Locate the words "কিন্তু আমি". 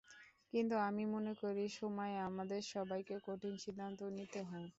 0.53-1.03